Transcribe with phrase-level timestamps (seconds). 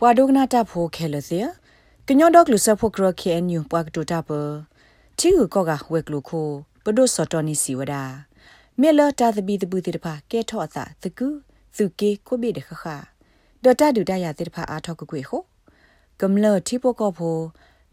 [0.00, 1.38] ပွာဒိုကနာတာဖိုခဲလစီ
[2.06, 4.30] ကညောဒေါကလူဆဖိုကရခဲအန်ယူပွာကတူတာပ
[5.18, 6.48] ချီကိုကဝက်ကလူခို
[6.84, 8.02] ပဒိုစော်တော်နီစီဝဒါ
[8.80, 11.28] မေလတာသဘီတပူတိတဖာကဲထော့အသာသကူ
[11.76, 12.84] သူကေကိုဘေတခခ
[13.62, 15.42] ဒေါ်တာဒူတရတိတဖာအားထောက်ကွေခို
[16.20, 17.36] ကမ္လတီပိုကောဖို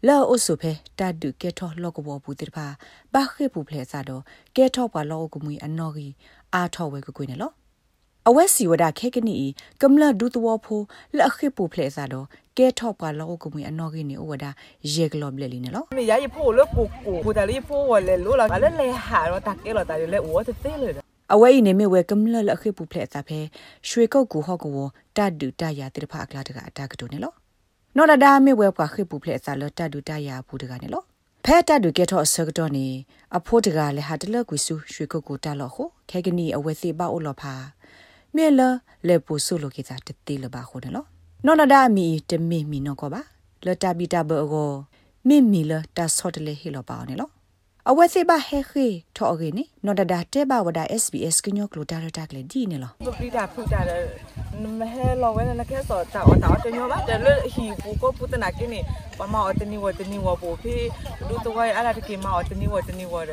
[0.06, 2.66] လောအုဆုဖဲတတ်တူကဲထော့လောကဘောဘူးတိတဖာ
[3.12, 4.22] ဘာခေပူဖလဲစားတော့
[4.56, 6.12] ကဲထော့ပါလောကမွေအနော်ကြီး
[6.54, 7.52] အားထော့ဝဲကွေနေလော
[8.28, 9.36] အဝက်စီဝဒခဲကနီ
[9.82, 10.80] ကမ္လဒူတဝဖို
[11.18, 12.26] လက်ခေပူဖလဲစားတော့
[12.56, 14.44] ကဲထော့ပါလောကမွေအနော်ကြီးနေဝဒ
[14.94, 20.88] ရေကလောဘလေလီနေလောမေရရဖိုလို့ကိုကိုကိုတလီဖိုဝလဲလို့လာလဲလဲဟာတော့တကဲလို့တာလဲဝတ်သေးလေ
[21.32, 23.38] အဝဲနေမေဝဲကမ္လလက်ခေပူဖလဲစားဖဲ
[23.88, 27.32] ရွှေကုတ်ကူဟော့ကောတတ်တူတရတိတဖာအကလာတကအတာကတူနေလော
[27.96, 31.04] နော်ဒါမေဝဲပွားခေပူဖလက်စားလတတူတရဘူးတကနေလို့
[31.44, 32.86] ဖဲတတူကဲထော့ဆကတော့နေ
[33.36, 37.54] အဖို့တကလည်းဟာတလကွီစုရွှေကုတ်ကိုတလို့ခိုခဲကနီအဝဲစီပါအိုလောဖာ
[38.36, 38.60] မြေလ
[39.08, 41.06] လေပူဆုလိုကေတာတတိလပါခိုနေလို့
[41.46, 43.22] နော်ဒါမီတမီမီနော်ကောပါ
[43.66, 44.70] လတဘီတာဘောကို
[45.28, 47.32] မိမီလတဆော့တလေဟီလောပါနေလို့
[47.90, 53.80] အဝဲစီပါဟဲခေထော်ဂီနီနော်ဒါတဲဘဝဒါ SBS ကညောကလိုတာရတာကလေဒီနေလို့ပပိတာဖုတာ
[54.80, 58.80] မဟဲလောဝဲနခဲစောတာအတာတညောပါတယ်လဟီဘူကိုပုတနာကိနေ
[59.18, 60.74] ပမောတနီဝတနီဝပိုဖေ
[61.28, 63.32] ဒူတဝဲအလာတကိမောတနီဝတနီဝရ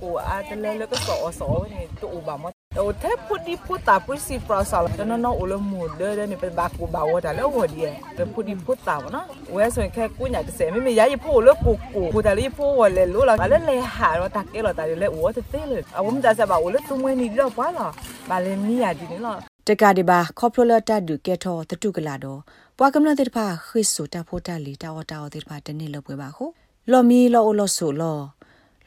[0.00, 2.44] ဟိုအားတလဲလကစောစောနေတူဘာမ
[2.78, 6.50] O te pudi puta pusi prasa la no no ulo mu de de ni pe
[6.50, 7.90] ba ku ba wota le wo die.
[8.16, 9.20] Te pudi puta wa no.
[9.50, 12.00] We so ke ku nya ke se mi mi ya yi pu lo ku ku
[12.12, 14.62] ku ta li pu wo le lo la ba le le ha ro ta ke
[14.62, 15.82] lo ta le wo te te le.
[15.96, 17.90] A wo mi ta sa ba ulo tu mwe ni lo pa la.
[18.28, 19.34] Ba le mi ya di ni lo.
[19.66, 22.40] တကတိပါခေါပလတတူကဲထောတတုကလာတော့
[22.78, 26.44] ပွားကမလတိတဖခိဆူတဖိုတလီတာဝတာဝတိတဖတနေ့လပွဲပါခု
[26.90, 28.22] လော်မီလော်အိုလော်ဆူလော်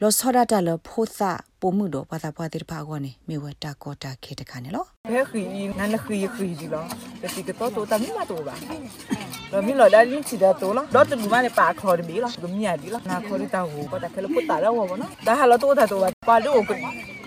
[0.04, 1.20] လော်ဆောဒတာလော်ဖိုသ
[1.60, 5.42] ပုံမှုတော့ဘာသာပွားတဲ့ဖာကောနေမေဝတာကောတာခေတခါနေလောဘဲခီ
[5.78, 6.84] နန်ခီခီဒီလော
[7.22, 8.54] တတိကတော့တော့တမီမတော့ပါ
[9.52, 16.60] လော်မီလော်ဒါလင်းချီတာတော့လောတော့တူမနဲ့ပါခေါ်တယ်ဘီလောဂမီယာဒီလောနာခေါ်ရတာဟိုကတော့ခဲလို့ပုတ်တာတော့ဘောနော်ဒါဟာလောတော့တာတော့ပါလို့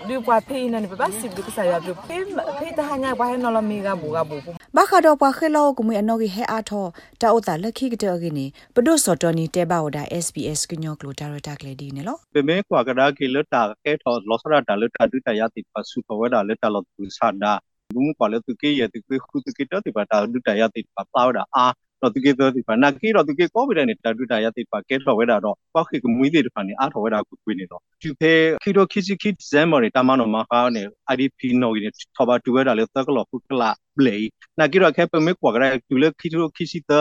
[0.08, 2.24] ဒီပွားဖေးနေပါစစ်ဒီကစားရပြဖေး
[2.58, 6.86] ဖေးတဟညာဘာဟနော်လမီကဘူကဘူ ဘာခါတော့ပွားခဲလောကမွေအနော်ကြီးဟဲအားထော
[7.22, 8.46] တာဥတာလက်ခိကတဲ့ကိနေ
[8.76, 17.54] ပဒုစော်တော်နီတဲဘာဝဒါ SBS ကညောကလိုတာရတာကလေးဒီနေလောပေမဲကွာကဒါကီလတာကဲထောလောစရတာလတာဒူတရတိပစုပဝဒါလတာလောသူဆာဒါ
[17.94, 21.66] ဘူးမကွာလသူကေရတိခုသူကေတတိပါတာဒူတရတိပါပါဝဒါအာ
[22.02, 28.32] တော့သူကေတော့ဒီပါနာကီတော့သူကေကောဗီဒနဲ့တာဒူတာရတိပါကဲတော့ဝဲတာတော့ပောက်ခိကမွေးတဲ့ဖာနေအားထော်ဝဲတာကိုကွေးနေတော့သူဖေ
[28.64, 34.18] ခီတော့ခီစီခီဇမ်မော်တာမနောမခါနေ IDP နော်ရထောပါတူဝဲတာလေတက်ကလောဖုကလာဘလေ
[34.60, 36.92] နာကီတော့ခဲပမေကွာကရတူလေခီတော့ခီစီတ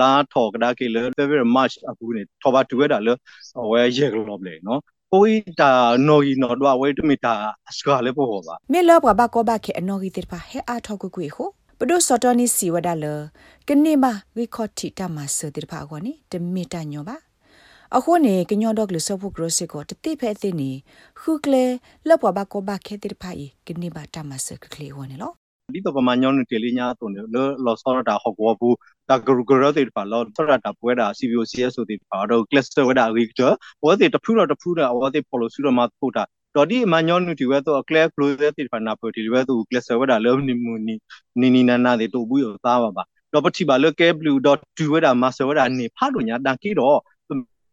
[0.00, 3.12] လာထော်ကဒါကေလေ February March အခုနေထောပါတူဝဲတာလေ
[3.70, 4.80] ဝဲရဲကလောဘလေနော်
[5.12, 5.72] ပိုးတာ
[6.08, 7.32] နော်ီနော်တော့ဝဲတမီတာ
[7.70, 11.48] အစကလည်းပို့ပါမေလောဘဘာကောဘခေအနော်ဂီတေပါဟဲအားထောက်ကွေခို
[11.80, 13.04] ပဒုစတော်နီစီဝဒါလ
[13.68, 14.04] ကနေမ
[14.36, 17.16] ဝီခေါတီတမဆတိဖာကောနီတမီတညောပါ
[17.96, 20.70] အခုနေကညောဒေါကလဆဖုကရစကိုတတိဖဲသိနေ
[21.20, 21.64] ခုကလေ
[22.08, 25.32] လပဘကောဘခဲတိဖာဤကနေပါတမဆကကလေးဝနေလော
[25.74, 28.76] ဒီတော့ပမာညောင်းနေလီညာတုန်လောလောစောရတာဟောကောဘူး
[29.08, 33.48] တာဂရဂရတဲ့ပါလောစောရတာပွဲတာ CBOCS ဆိုတဲ့ပါတော့ cluster ဝဒါရီကတာ
[33.84, 36.24] ဝတဲ့တဖူးတော့တဖူးတာဝတဲ့ follow စုတော့မဖို့တာ
[36.56, 40.94] တော့ဒီမညောနူတီဝဲတော့ clear close တိဖာနာပိုတီဝဲတော့ cluster ဝဒါလောနီမူနီ
[41.40, 43.02] နီနီနာနာတွေတူဘူးရောသားပါပါ
[43.32, 46.98] တော့ပတိပါလော k blue.2 ဝဒါ master ဝဒါနေဖာလို့ညာတန်ကီတော့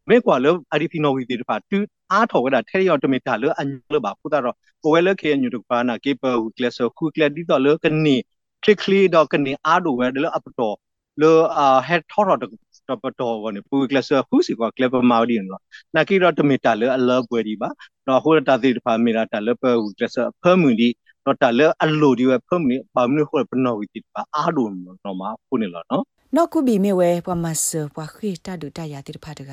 [0.09, 1.77] မေကွာလော IDP နော်ဝီတီတဖာတူ
[2.11, 8.15] အားထော်ဝဒါထဲရောက်တမီတာလောအညလောပါဖူတာတော့ကိုဝဲလခေညူတပါနာကေပဟူ cluster ခု clear ဒီတော့လောကနေ
[8.63, 10.75] click click တော့ကနေအားတော့ဝဲလောအပတော်
[11.21, 12.39] လောအာ head ထော်တော့
[12.87, 15.61] တော့ပတော်ဝနေပူကလဆာခုစီကွာကလပမာဒီနော်
[15.95, 17.69] နာကီရတမီတာလအလပွဲဒီပါ
[18.07, 20.89] တော့ဟိုတာတိဖာမီရာတာလပဟူကလဆာဖမူဒီ
[21.25, 26.03] တော့တာလအလိုဒီဝဖမူပါမနဟိုပနော်ဝီတိပါအာဒုံနော်မခုနေလောနော်
[26.35, 29.51] နော်ကုဘီမေဝဲပမဆပွာခိတာဒူတယာတိဖာတက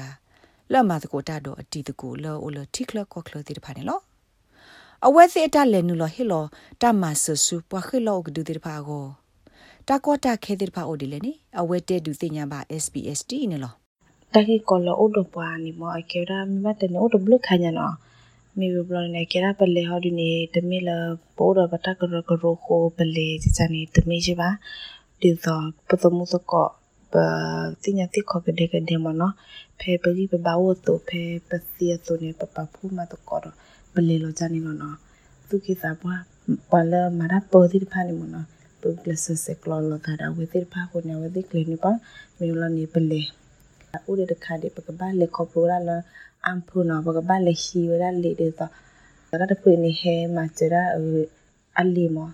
[0.73, 4.01] လော်မတကိုတာတော့အတီတကိုလောအိုလတိကလကောကလတိဖာနေလော
[5.07, 6.45] အဝဲစီအတလဲနူလောဟီလော
[6.83, 9.05] တမဆဆူပွာခိလောကဒူတိဖာကို
[9.89, 13.73] တာကောတာခဲတဲ့ပါအိုဒီလေနိအဝဲတဲဒူတင်ညာပါ SPST နေလော
[14.35, 17.95] တာကီကောလောအိုဒပွားနီမောအကေရာမတ်တဲ့အိုဒဘလခါညာနော်
[18.59, 20.97] မေဘဘလနေကေရာပလေဟောဒီနေတမီလာ
[21.37, 24.51] ပိုးတော့ပတကရကရခိုပလေစနေတမီရှိပါ
[25.21, 26.67] ဒီတော့ပထမစကော
[27.13, 27.15] ပ
[27.83, 29.35] တင်ညာတိခေါ်ကတဲ့ကတဲ့မနော်
[29.81, 33.57] ဖေပကြီးပဘာဝတ်တော့ဖေပစီယဆိုနေပပဖူးမတော့ကောတော့
[33.95, 34.97] ပလေလောကြနေနော်
[35.49, 36.21] သူကိစားပွား
[36.71, 38.47] ပလာမရပေါ်ဒီဖာနေမနော်
[38.81, 41.91] puglases eklolotara withir pa ko ne withir klinipa
[42.39, 43.21] miula ni pele
[44.11, 45.97] ure de khade pagaba le kopura la
[46.51, 48.67] ampu na pagaba le hiwara le de ta
[49.39, 50.83] ra de pu ni he ma chera
[51.81, 52.25] ali mo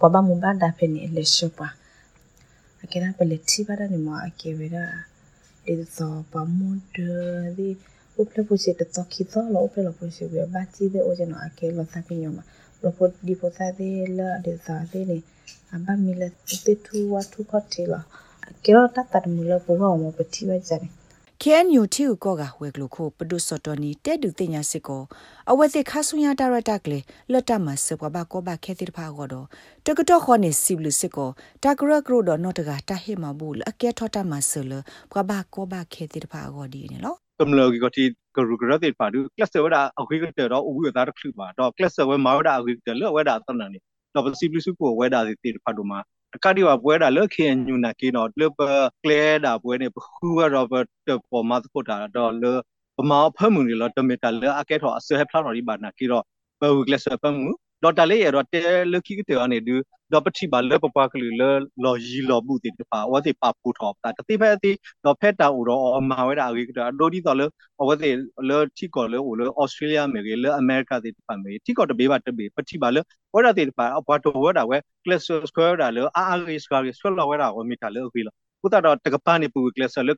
[0.00, 1.68] baba mu ba da pe ni le shopa
[2.90, 4.84] que era pelechi para ni mo a que vera
[5.66, 7.08] de so pa mo de
[7.56, 7.68] di
[8.18, 10.62] o ple po se te toki to lo o ple lo po se be ba
[10.72, 12.42] ti de o je no a que lo sa que nyoma
[12.82, 14.54] lo po di po sa de la de sa de ni a ba mi le
[14.54, 14.54] te tu wa tu ko te la que ro ta ta mu le po wa
[14.86, 15.35] mo pe ti wa ja ni KNU တီကိုကဝဲကလို့ခိုပဒုစတော်နီတဲဒူတ
[24.44, 25.02] င်ညာစစ်ကို
[25.50, 26.98] အဝဲစစ်ခါဆုညာဒါရတာကလေ
[27.32, 29.46] လတ်တမစပဘကောဘခဲတိဖာကောတော့
[29.86, 31.30] တကတော့ခေါနေစီဘလူစစ်ကို
[31.62, 34.72] တာဂရဂရိုတော့နော်တကတာဟေမဘူးအကဲထောတာမဆလ
[35.12, 38.04] ပဘကောဘခဲတိဖာကောဒီနေလောကမ္လကတိ
[38.36, 43.78] ကရုကရတဲ့ပါဒူကလစ်ဝဒါအခုကတဲ့တော့ဥပဒါခလူပါတော့ကလစ်ဝဲမာဝဒါအခုတဲ့လောဝဒါတနနေ
[44.16, 46.00] တော့စီဘလူစုကိုဝဲဒါတိဖာဒူမှာ
[46.44, 48.58] ကတိဝပွဲတာလခေညူနာကေနော်လပ
[49.02, 49.86] ကလဲတာပွဲနေ
[50.16, 50.86] ခူရောဘတ်
[51.30, 52.44] ပေါ်မှာဖို့တာတော့လ
[52.96, 56.24] ပမာဖမှုနေလောတမီတာလအကဲထောအစဟဖလာနော်ဒီဘာနာကီတော့
[56.60, 57.50] ဘဝကလစပမှု
[57.82, 58.62] တော့တလေးရတော့တဲ
[58.92, 59.74] လခိကတဲ့အနေဒူ
[60.12, 61.42] တော့ပတိပါလပပကလူလ
[61.84, 64.72] လော်ရီလော်ဘူးတိပါဝတိပါပူထောတာတိဖက်တိ
[65.04, 67.42] တော့ဖက်တာဦးတော့အမဝဲတာအကြီးကတော့ဒိုဒီတော့လ
[67.88, 68.10] ဝတိ
[68.48, 72.96] လတိကောလဦးလဩစတြေးလျမေလအမေရိကတိပါမေတိကောတဘေးပါတဘေးပတိပါလ
[73.34, 78.28] ဝရတိပါအဘတ်ဝရတာဝဲကလစ်စကွဲတာလအာအာရီစကွဲဆွလောဝဲတာဝမီတာလအခုလ
[78.62, 80.10] ကုတာတော့တကပန်နေပူကလစ်လ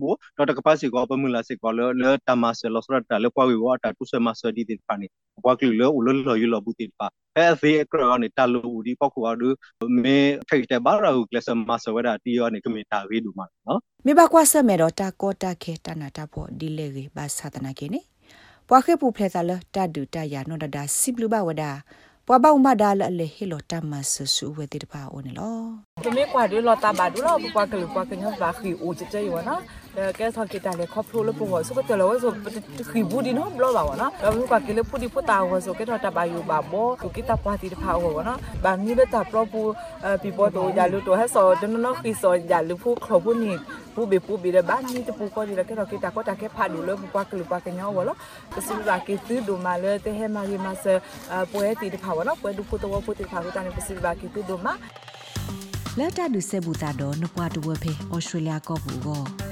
[0.00, 5.06] ဘူးတော့တကပါစီကောပမူလာစီကောလလတမဆလစရတာလကွာဝီဝတာတုဆမဆဒီတိပါနေ
[5.44, 7.06] ဘွားကလူလဦးလလော်ယူလော်ဘူးတိပါ
[7.36, 9.48] အဲဖေကရောနေတာလူဦးဒီပေါကွာဒူ
[10.02, 10.18] မေ
[10.48, 18.00] ဖိတ်တဲ့ဘာရာဟုကလစမဆဝဒတီယောနေကမီတာဝေးဒူမှာနော်မေဘကွာဆမဲတော့တာကောတာခဲတနာတာဖို့ဒီလေကြီးဘာသာတနာကေနေ
[18.68, 21.72] ပွားခေပူဖလက်သလတာဒူတာယာနောဒဒါစီဘလူဘဝဒါ
[22.26, 25.56] ပွားပေါမဒါလလေဟီလိုတမဆဆူဝဲတိတပါအိုနေလော
[26.04, 29.60] ဒီမေကွာဒီလောတာဘာဒူလောပပကလူပကညဘာခီအိုချေချေယောနော်
[30.18, 32.32] ကဲဆောက်ကတလေခေါပလိုလပေါ်ဆိုကတလောဆို
[32.90, 39.60] ခီဘူးဒီနော်ဘလောပါဝနော်ဘာလို့ကကလေပူဒီပူတာဝဆိုကဲတော့တဘာယူပါဘောသူကိတာပါတီတဖာဝနော်ဘာမီဘတာပရပူ
[40.22, 43.52] ပီပေါ်တော့ယာလူတော့ဟဆောဒနနော်ခီဆောယာလူဖူခလဘူးနီ
[43.94, 48.16] ပူဘေပူဘေဘာမီတပူကိုဒီလကဲတော့ကိတာကိုတာကဲဖာဒူလပပကလူပကညောဝလော
[48.54, 50.84] ပစူလာကေတူဒိုမာလေတေဟမာရီမဆ
[51.52, 54.74] ပွဲတီတဖာဝနော်ပွဲဒူဖူတော့ဖူတီဖာကိုတာနေပစူလာကေတူဒိုမာ
[55.98, 59.47] လက်တာဒုဆေဘူတာတော့နပွားတဝဖေဩစတြေးလျကောဘူးကို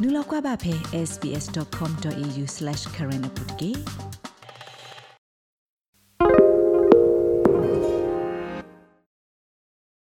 [0.00, 0.74] နူလောက်ကွာပါဖေ
[1.08, 3.82] sbs.com.au/current update